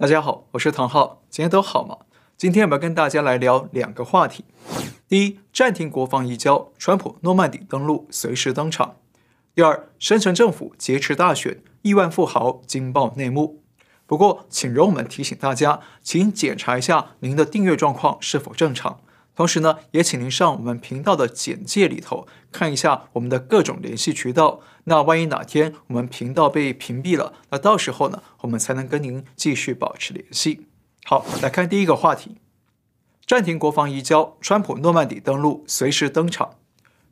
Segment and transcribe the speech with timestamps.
[0.00, 1.98] 大家好，我是唐浩，今天都好吗？
[2.36, 4.44] 今天我们要跟大家来聊两个话题。
[5.08, 8.94] 第一，暂停国防移交，川普诺曼底登陆随时登场。
[9.56, 13.64] 第二，深层政府劫持大选，亿万富豪惊爆内幕。
[14.06, 19.00] 不过，请容我们提醒大家，请检查一下您的订阅状况是否正常。
[19.38, 24.58] 同时呢，也请您上我们频道的简介里头看一下我们的各种联系渠道。
[24.86, 30.66] 那万一哪天我们频道被屏蔽了，那到时候呢，我们才能跟您继续保持联系。
[31.04, 32.38] 好，来看第一个话题：
[33.24, 36.56] 暂停国防移交，川普诺曼底登陆随时登场。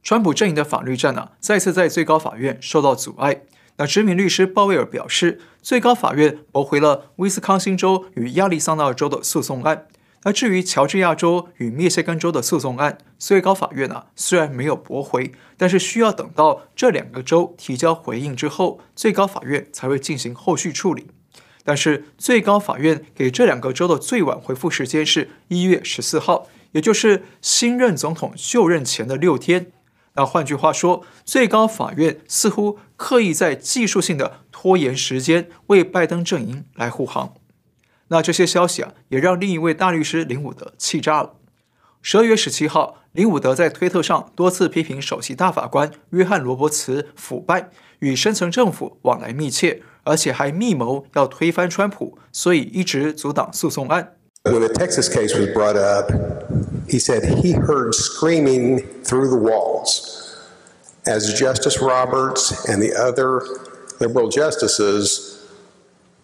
[0.03, 3.43] 川普阵营的法律战呢、再次在最高法院受到阻碍。
[3.77, 9.87] 那知名律师鲍威尔表示，最高法院驳回了威斯康星州与亚利桑那州的诉讼案。
[10.27, 21.07] 而至于乔治亚州与密歇根州的诉讼案，最高法院啊虽然没有驳回，但是需要等到这两个州提交回应之后，最高法院才会进行后续处理。
[21.62, 29.70] 但是最高法院给这两个州的最晚回复时间是一月十四号，也就是新任总统就任前的六天。
[30.15, 37.34] 那换句话说，最高法院似乎刻意在技术性的拖延时间，为拜登阵营来护航。
[38.09, 41.35] 那这些消息啊，也让另一位大律师林伍德气炸了。
[42.03, 54.12] 十二月十七号，林伍德在推特上多次批评首席大法官约翰罗伯茨腐败，与深层政府往来密切，而且还密谋要推翻川普，所以一直阻挡诉讼案。
[54.45, 56.12] When the Texas case was brought up,
[56.87, 60.37] he said he heard screaming through the walls
[61.05, 63.43] as Justice Roberts and the other
[63.99, 65.36] liberal justices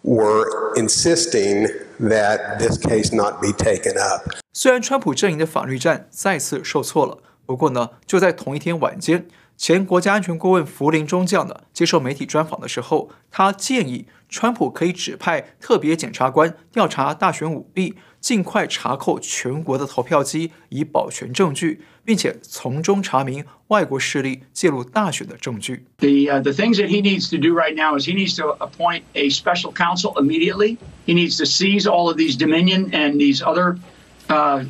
[0.03, 0.45] were
[0.77, 1.69] insisting
[2.01, 4.29] that this case not be taken up.
[4.53, 25.86] 虽然川普阵营的法律战再次受挫了，不过呢，就在同一天晚间，前国家安全顾问福林中将呢接受媒体专访的时候，他建议川普可以指派特别检察官调查大选舞弊，尽快查扣全国的投票机，以保全证据，并且从中查明外国势力介入大选的证据。
[26.00, 29.30] The the things that he needs to do right now is he needs to appoint a
[29.30, 30.78] special counsel immediately.
[31.06, 33.78] He needs to seize all of these Dominion and these other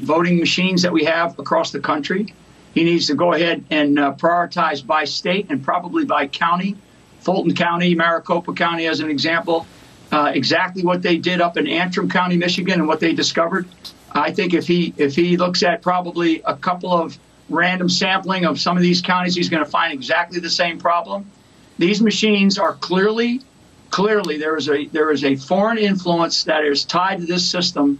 [0.03, 2.33] voting machines that we have across the country.
[2.75, 6.75] He needs to go ahead and prioritize by state and probably by county.
[7.21, 9.65] Fulton County, Maricopa County, as an example,
[10.11, 13.67] exactly what they did up in Antrim County, Michigan, and what they discovered.
[14.11, 17.17] I think if he if he looks at probably a couple of
[17.49, 21.29] random sampling of some of these counties, he's going to find exactly the same problem.
[21.77, 23.41] These machines are clearly,
[23.89, 27.99] clearly there is a there is a foreign influence that is tied to this system,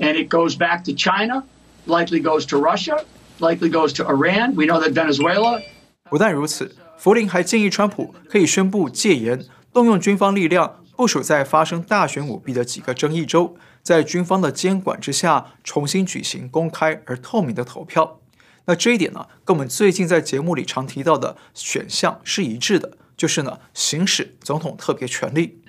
[0.00, 1.44] and it goes back to China,
[1.86, 3.04] likely goes to Russia.
[3.40, 4.56] Likely goes to Iran.
[4.56, 5.62] We know that Venezuela.
[6.10, 18.21] 不但如此，福林还建议川普可以宣布戒严，动用军方力量 部署在发生大选舞弊的几个争议州，在军方的监管之下重新举行公开而透明的投票。
[18.65, 25.61] 那这一点呢，跟我们最近在节目里常提到的选项是一致的，就是呢，行使总统特别权力。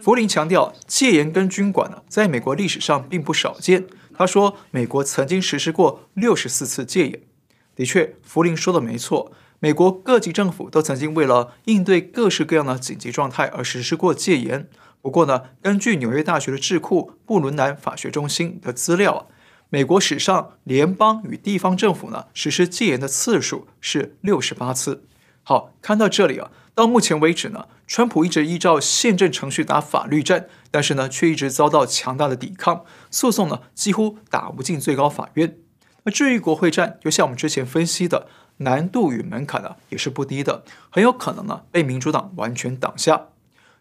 [0.00, 3.86] 福林强调，戒严跟军管呢，在美国历史上并不少见。
[4.16, 7.20] 他说，美国曾经实施过六十四次戒严。
[7.74, 9.32] 的确，福林说的没错，
[9.64, 14.68] 美国各级政府都曾经为了应对各式各样的紧急状态而实施过戒严。
[15.00, 19.26] 不过呢，根据纽约大学的智库布伦南法学中心的资料啊，
[19.70, 25.04] 美国史上联邦与地方政府呢实施戒严的次数是六十八次。
[25.44, 26.50] 好，看到这里啊。
[26.74, 35.58] 到目前为止呢，川普一直依照宪政程序打法律战，但是呢，却一直遭到强大的抵抗，诉讼呢几乎打不进最高法院。
[36.04, 38.26] 那至于国会战，就像我们之前分析的，
[38.62, 43.28] 难度与门槛呢也是不低的，很有可能呢被民主党完全挡下。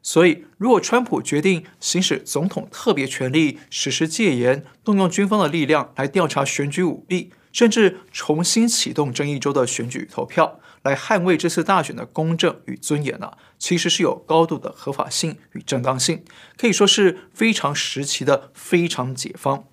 [0.03, 10.59] 所以，如果川普决定行使总统特别权力，实施戒严，动用军方的力量来调查选举舞弊，甚至重新启动争议州的选举投票。
[10.83, 16.23] 来捍卫这次大选的公正与尊严呢、其实是有高度的合法性与正当性，
[16.57, 19.65] 可以说是非常时期的非常解方。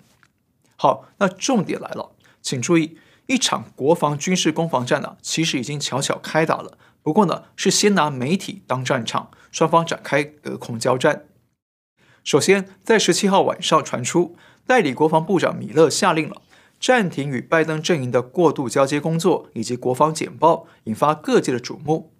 [0.75, 2.11] 好，那重点来了，
[2.43, 6.79] 请注意，一场国防军事攻防战呢、其实已经悄悄开打了。
[7.03, 11.25] 不过呢，是先拿媒体当战场，双方展开隔空交战。
[12.23, 14.35] 首先，在十七号晚上传出，
[14.65, 16.41] 代理国防部长米勒下令了。
[16.79, 22.11] 暂停与拜登阵营的过渡交接工作，以及国防简报，引发各界的瞩目。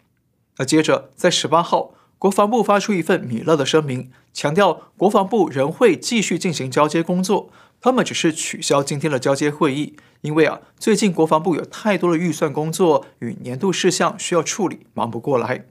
[0.57, 7.50] 那接着，在十八号，国防部发出一份米勒的声明，强调国防部仍会继续进行交接工作，
[7.81, 15.66] 他们只是取消今天的交接会议，因为啊，最近国防部有太多的预算工作与年度事项需要处理，忙不过来。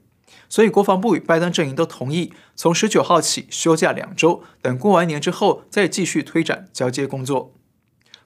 [0.47, 7.53] 所以国防部与拜登阵营都同意从十九号起休假两周，等过完年之后再继续推展交接工作。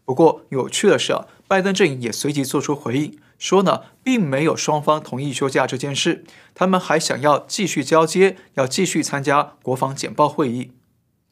[0.06, 10.72] 不过有趣的是啊，拜登阵营也随即做出回应，说呢，并没有双方同意休假这件事，他们还想要继续交接，要继续参加国防简报会议。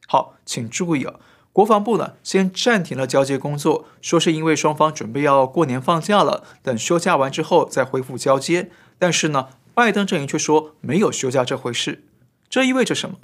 [0.07, 1.15] 好，请注意啊，
[1.53, 8.71] 国防部呢先暂停了交接工作，说是因为双方准备要过年放假了，等休假完之后再恢复交接。
[8.97, 12.03] 但是呢，拜登阵营却说没有休假这回事，
[12.49, 13.17] 这意味着什么？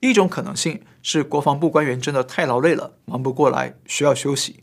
[0.00, 4.62] 一种可能性是国防部官员真的太劳累了，忙不过来，需要休息。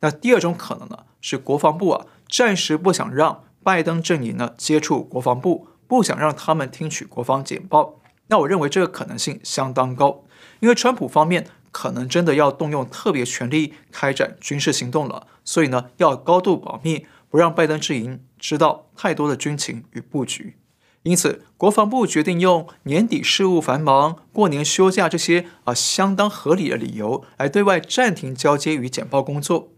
[0.00, 8.00] 那第二种可能呢，是国防部啊暂时不想让拜登阵营呢接触国防部，不想让他们听取国防简报。
[8.28, 10.24] 那我认为这个可能性相当高，
[10.60, 20.56] 因为川普方面可能真的要动用特别权力开展军事行动了，所以呢要高度保密，不让拜登阵营知道太多的军情与布局。
[21.02, 29.72] 因此，国防部决定用年底事务繁忙、过年休假这些啊相当合理的理由来对外暂停交接与简报工作。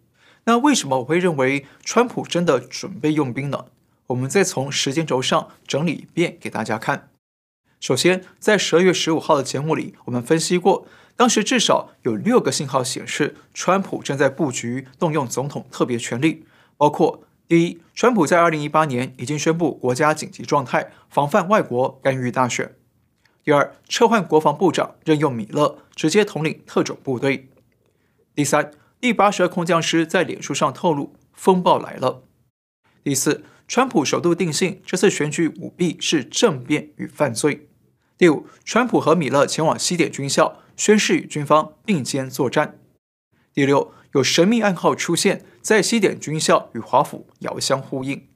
[0.47, 3.67] 那为什么我会认为川普真的准备用兵呢？
[4.09, 7.11] 我们再从时间轴上整理一遍给大家看。
[7.79, 10.87] 首先，在十二月十五号的节目里，我们分析过，
[11.17, 16.45] 当时至少有六个信号显示，川普正在布局动用总统特别权力，
[16.77, 22.69] 包括第一，川普在二零一八年已经宣布国家紧急状态，防范外国干预大选；
[23.45, 27.49] 第二，撤换国防部长，任用米勒直接统领特种部队；
[28.35, 28.73] 第三。
[29.01, 32.23] 第八十二空降师在脸书上透露，风暴来了。
[33.03, 37.67] 第四，川普首度定性这次选举舞弊是政变与犯罪。
[38.17, 42.79] 第五，川普和米勒前往西点军校，宣誓与军方并肩作战。
[43.53, 48.29] 第六，有神秘暗号出现在西点军校与华府遥相呼应。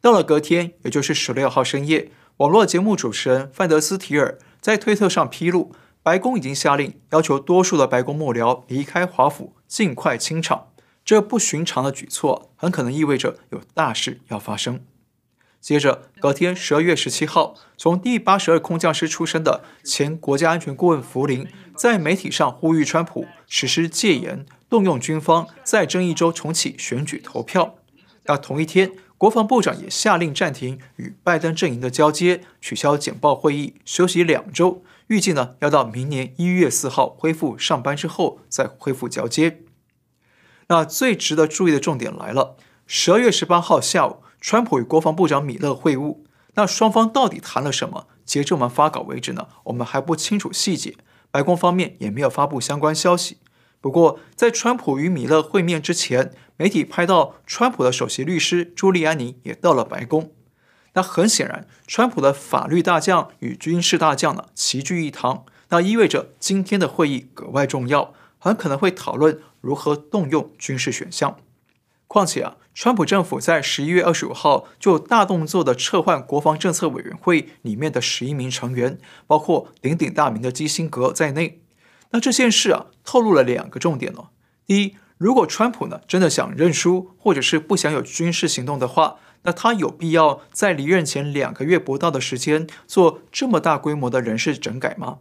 [0.00, 5.72] 到了隔天，也就是十六号深夜，网络节目主持人范德斯提尔在推特上披露。
[6.02, 10.68] 白宫已经下令要求多数的白宫幕僚离开华府，尽快清场。
[11.04, 14.80] 这不寻常的举措很可能意味着有大事要发生。
[15.60, 21.46] 接着，隔天十二月十七号，从第八十二空降师出身的前国家安全顾问福林
[21.76, 27.76] 在媒体上呼吁川普实施戒严，动用军方在争议州重启选举投票。
[28.24, 34.82] 那同一天，国防部长也下令暂停与拜登阵营的交接，取消简报会议，休息两周。
[35.08, 39.60] 预计呢，要到明年一月四号恢复上班之后再恢复交接。
[40.68, 46.18] 那最值得注意的重点来了：十二月十八号下午，川普与国防部长米勒会晤。
[46.54, 48.08] 那双方到底谈了什么？
[48.24, 50.96] 截至我们发稿为止呢，我们还不清楚细节。
[51.30, 53.38] 白宫方面也没有发布相关消息。
[53.80, 60.32] 不过，在川普与米勒会面之前，媒体拍到川普的首席律师朱利安尼也到了白宫。
[60.94, 71.38] 那很显然，川普的法律大将与军事大将呢齐聚一堂，那意味着今天的会议格外重要，很可能会讨论如何动用军事选项。
[72.12, 78.98] 况且啊，川普政府在十一月二十五号就大动作的撤换国防政策委员会里面的十一名成员，
[79.28, 81.62] 包括鼎鼎大名的基辛格在内。
[82.10, 84.30] 那这件事啊，透露了两个重点哦。
[84.66, 89.18] 第一，如果川普呢真的想认输，或者是不想有军事行动的话。
[89.42, 95.20] 那他有必要在离任前两个月不到的时间做这么大规模的人事整改吗？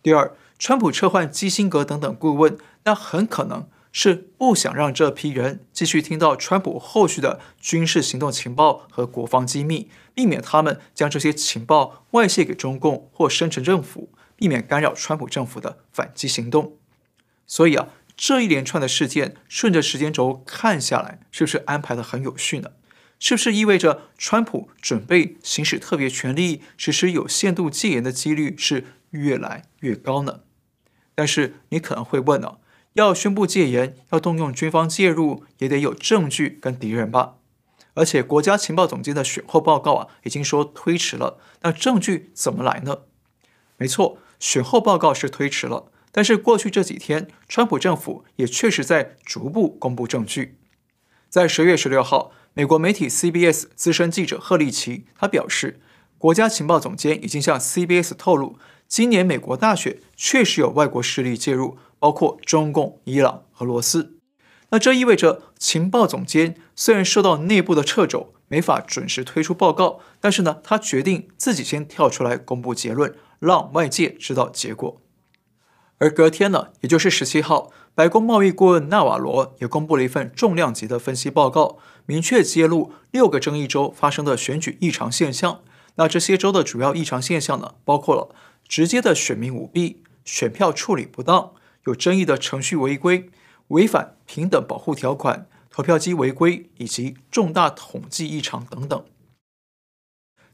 [0.00, 16.78] 第二，川普撤换基辛格等等顾问，那很可能是不想让这批人继续听到川普后续的军事行动情报和国防机密，避免他们将这些情报外泄给中共或深层政府，避免干扰川普政府的反击行动。
[17.46, 22.70] 所以啊，这一连串的事件顺着时间轴看下来，是不是安排的很有序呢？
[23.18, 30.40] 是不是意味着川普准备行使特别权力，实施有限度戒严的几率是越来越高呢？
[31.14, 32.56] 但是你可能会问呢、啊，
[32.94, 37.34] 要宣布戒严，要动用军方介入，也得有证据跟敌人吧？
[37.94, 43.02] 而且国家情报总监的选后报告啊，已经说推迟了，那证据怎么来呢？
[43.76, 50.58] 没错，选后报告是推迟了，但是过去这几天，川普政府也确实在逐步公布证据，
[51.28, 52.32] 在十月十六号。
[52.54, 55.80] 美国媒体 CBS 资深记者贺立奇，他表示，
[56.18, 58.58] 国家情报总监已经向 CBS 透露，
[58.92, 64.18] 今年美国大选确实有外国势力介入，包括中共、伊朗、俄罗斯。
[64.68, 75.00] 那这意味着情报总监虽然受到内部的掣肘，没法准时推出报告，但是呢，他决定自己先跳出来公布结论，让外界知道结果。
[75.96, 85.62] 而隔天呢，也就是十七号，白宫贸易顾问纳瓦罗也公布了一份重量级的分析报告，明确揭露六个争议州发生的选举异常现象。
[85.94, 88.34] 那这些州的主要异常现象呢，包括了
[88.72, 91.52] 直接的选民舞弊、选票处理不当、
[91.84, 93.28] 有争议的程序违规、
[93.68, 99.04] 违反平等保护条款、投票机违规以及重大统计异常等等。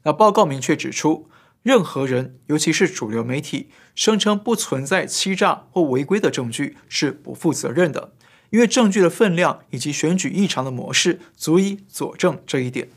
[0.03, 1.29] 那报告明确指出，
[1.63, 8.11] 任何人，尤其是主流媒体，声称不存在欺诈或违规的证据是不负责任的，
[8.49, 12.89] 因为证据的分量以及选举异常的模式足以佐证这一点。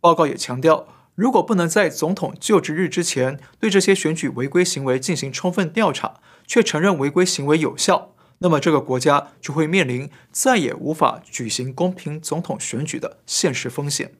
[0.00, 14.14] 报告也强调，如果不能在总统就职日之前对这些选举违规行为进行充分调查，却承认违规行为有效，那么这个国家就会面临再也无法举行公平总统选举的现实风险。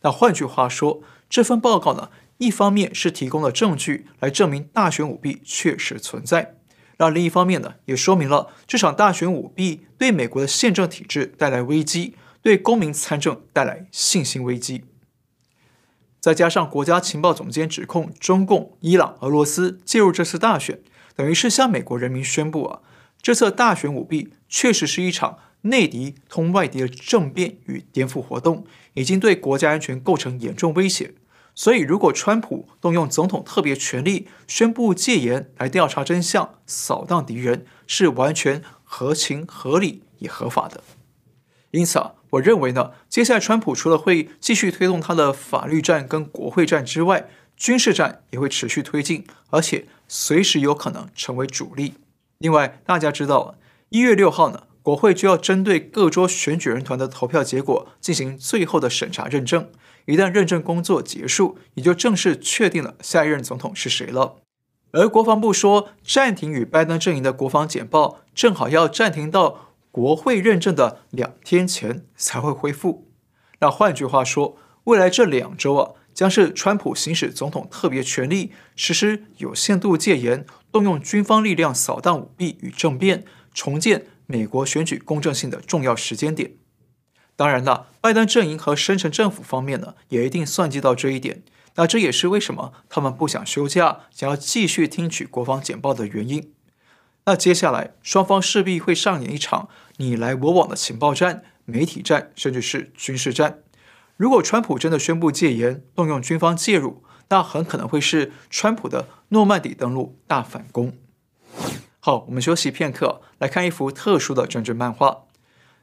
[0.00, 2.08] 那换句话说，这份报告呢，
[2.38, 6.56] 一方面是提供了证据来证明大选舞弊确实存在，
[6.96, 14.84] 那另一方面呢，也说明了这场大选舞弊对美国的宪政体制带来危机，对公民参政带来信心危机。
[16.22, 20.80] 再加上国家情报总监指控中共、伊朗、俄罗斯介入这次大选，
[21.16, 22.78] 等于是向美国人民宣布啊，
[23.20, 28.64] 这次大选舞弊确实是一场内敌通外敌的政变与颠覆活动，
[28.94, 31.14] 已经对国家安全构成严重威胁。
[31.56, 40.84] 所以，如果川普动用总统特别权力宣布戒严来调查真相、扫荡敌人，是完全合情合理也合法的。
[41.72, 51.94] 因此啊，我认为呢，接下来川普除了会继续推动他的法律战跟国会战之外，军事战也会持续推进，而且随时有可能成为主力。
[52.38, 53.56] 另外，大家知道，
[53.90, 59.68] 一月六号呢，国会就要针对各州选举人团的投票结果进行最后的审查认证。
[60.06, 64.36] 一旦认证工作结束，也就正式确定了下一任总统是谁了。
[64.92, 73.12] 而国防部说，暂停与拜登阵营的国防简报，正好要暂停到国会认证的两天前才会恢复。
[73.60, 86.54] 那换句话说，未来这两周啊，将是川普行使总统特别权力，实施有限度戒严，动用军方力量扫荡舞弊与政变，重建美国选举公正性的重要时间点。
[87.36, 91.42] 当然了，拜登阵营和深层政府方面呢，也一定算计到这一点。
[91.74, 96.52] 那这也是为什么他们不想休假，想要继续听取国防简报的原因。
[97.24, 103.60] 那接下来，双方势必会上演一场你来我往的情报战、媒体战，甚至是军事战。
[104.16, 110.92] 如果川普真的宣布戒严，动用军方介入，那很可能会是川普的诺曼底登陆大反攻。
[112.00, 115.26] 好，我们休息片刻，来看一幅特殊的政治漫画。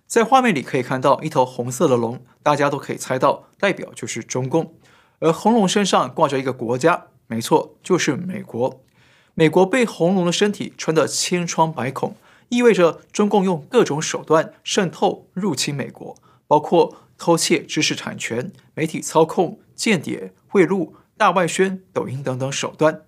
[0.05, 4.75] 在画面里可以看到一头红色的龙，大家都可以猜到，代表就是中共。
[5.19, 8.83] 而红龙身上挂着一个国家，没错，就是美国。
[9.39, 12.17] 美国被红龙的身体穿得千疮百孔，
[12.49, 23.03] 意味着中共用各种手段渗透入侵美国，包括偷窃知识产权、媒体操控、间谍、贿赂、大外宣、抖音等等手段。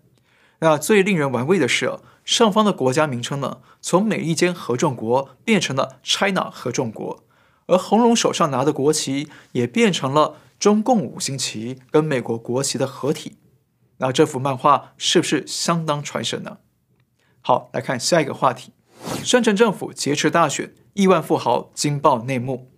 [0.59, 7.25] 那最令人玩味的是，上方的国家名称呢，从美利坚合众国变成了 China 合众国，
[7.65, 13.35] 而红龙手上拿的国旗也变成了中共五星旗跟美国国旗的合体。
[14.01, 16.57] 那这幅漫画是不是相当传神呢？
[17.39, 18.73] 好，来看下一个话题：
[19.23, 22.71] 深层政府劫持大选，亿万富豪惊爆内幕。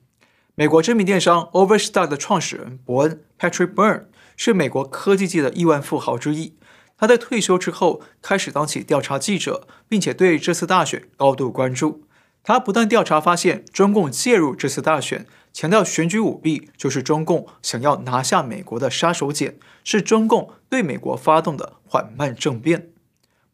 [0.56, 6.58] 美国知名电商 Overstock 的创始人伯恩 Patrick Byrne 是美国科技界的亿万富豪之一。
[6.98, 12.04] 他在退休之后开始当起调查记者，并且对这次大选高度关注。
[12.44, 22.90] 他不断调查发现中共介入这次大选，强调选举舞弊就是中共想要拿下美国的杀手锏，是中共对美国发动的缓慢政变。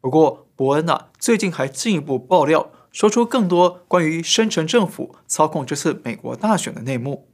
[0.00, 7.28] 不过，伯恩啊，最近还进一步爆料，说出更多关于深层政府操控这次美国大选的内幕。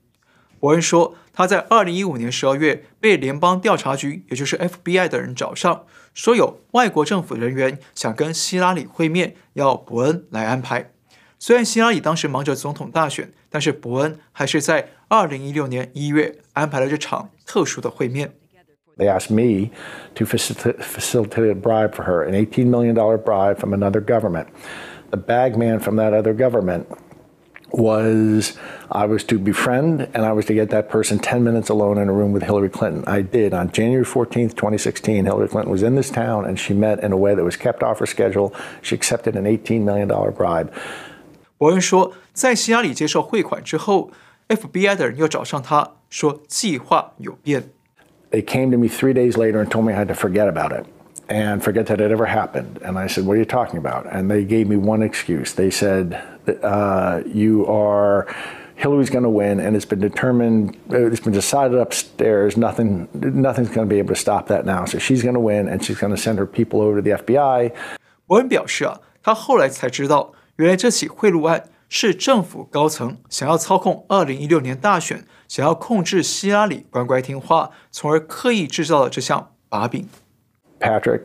[0.58, 10.90] 伯恩说，他在二零一五年十二月被联邦调查局，也就是 FBI 的人找上，说有外国政府人员想跟希拉里会面，要伯恩来安排。
[11.39, 18.31] 虽然希拉里当时忙着总统大选，但是伯恩还是在二零一六年一月安排了这场特殊的会面。
[18.97, 19.71] They asked me
[20.15, 24.47] to facilitate a bribe for her, an eighteen million dollar bribe from another government.
[25.09, 26.85] The bagman from that other government.
[27.73, 28.57] was
[28.91, 32.09] I was to befriend and I was to get that person 10 minutes alone in
[32.09, 33.03] a room with Hillary Clinton.
[33.07, 33.53] I did.
[33.53, 37.17] On January 14th, 2016, Hillary Clinton was in this town and she met in a
[37.17, 38.53] way that was kept off her schedule.
[38.81, 40.73] She accepted an $18 million bribe.
[41.57, 44.11] 伯恩说，在希拉里接受汇款之后，
[44.47, 47.63] FBI 的人又找上他，说计划有变。
[48.31, 50.85] They came to me three days later and told me I had to forget about it
[51.27, 52.81] and forget that it ever happened.
[52.81, 54.05] And I said, What are you talking about?
[54.11, 55.53] And they gave me one excuse.
[55.53, 56.19] They said,
[56.63, 58.27] uh, You are
[58.75, 62.57] Hillary's going to win, and it's been determined, it's been decided upstairs.
[62.57, 64.85] Nothing, nothing's going to be able to stop that now.
[64.85, 67.11] So she's going to win, and she's going to send her people over to the
[67.11, 67.71] FBI.
[68.25, 80.07] 伯恩表示啊，他后来才知道， 原来这起贿赂案是政府高层想要操控2016年大选，想要控制希拉里乖乖听话，从而刻意制造了这项把柄。
[80.79, 81.23] Patrick,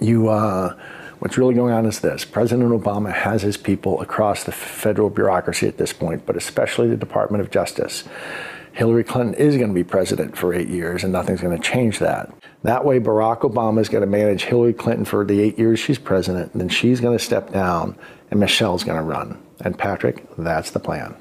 [0.00, 0.74] you uh.
[1.20, 5.66] What's really going on is this President Obama has his people across the federal bureaucracy
[5.66, 8.04] at this point, but especially the Department of Justice.
[8.72, 11.98] Hillary Clinton is going to be president for eight years, and nothing's going to change
[11.98, 12.30] that.
[12.62, 15.98] That way, Barack Obama is going to manage Hillary Clinton for the eight years she's
[15.98, 17.94] president, and then she's going to step down,
[18.30, 19.36] and Michelle's going to run.
[19.60, 21.14] And Patrick, that's the plan.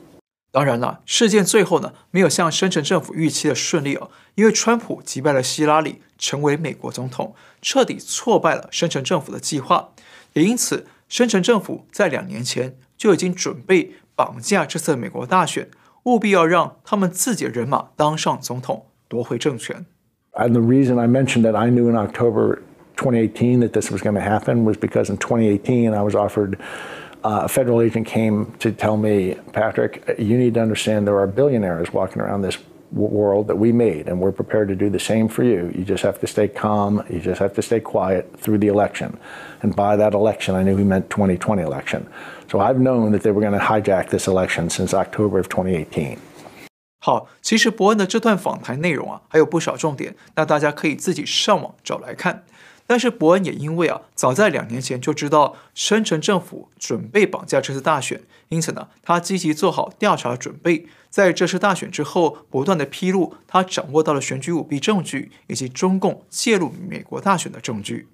[0.51, 9.89] 当然了，事件最后呢，没有像深层政府预期的顺利哦，因为川普击败了希拉里，成为美国总统，彻底挫败了深层政府的计划。
[10.33, 15.69] 也因此，深层政府在两年前就已经准备绑架这次美国大选，
[16.03, 19.85] 务必要让他们自己的人马当上总统，夺回政权。
[20.33, 22.61] And the reason I mentioned that I knew in October
[22.95, 26.57] 2018 that this was going to happen was because in 2018 I was offered.
[27.23, 31.27] Uh, a federal agent came to tell me, Patrick, you need to understand there are
[31.27, 32.57] billionaires walking around this
[32.91, 35.71] world that we made, and we're prepared to do the same for you.
[35.75, 37.03] You just have to stay calm.
[37.09, 39.17] You just have to stay quiet through the election.
[39.61, 42.07] And by that election, I knew he meant 2020 election.
[42.49, 46.17] So I've known that they were going to hijack this election since October of 2018.
[46.99, 52.43] 好，其实伯恩的这段访谈内容啊，还有不少重点，那大家可以自己上网找来看。
[52.86, 68.08] 但是伯恩也因为啊，早在两年前就知道深层政府准备绑架这次大选，因此呢，他积极做好调查准备，在这次大选之后，不断的披露他掌握到了选举舞弊证据以及中共介入美国大选的证据。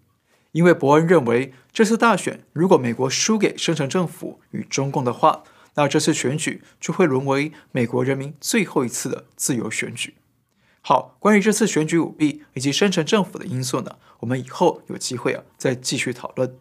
[0.52, 5.42] 因为伯恩认为，这次大选如果美国输给深层政府与中共的话，
[5.74, 10.14] 那这次选举就会沦为美国人民最后一次的自由选举。
[10.88, 16.56] 好，关于这次选举舞弊以及深层政府的因素呢，我们以后有机会啊再继续讨论。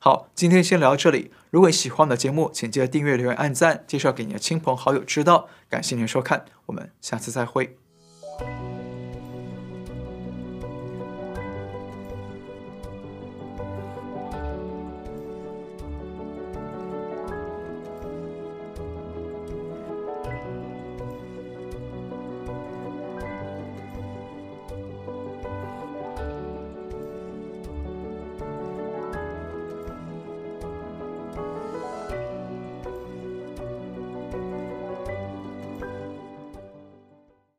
[0.00, 1.30] 好，今天先聊到这里。
[1.50, 5.46] 如果你喜欢我的节目，请记得订阅、留言、按赞，介绍给你的亲朋好友知道。
[5.70, 7.78] 感谢您收看，我们下次再会。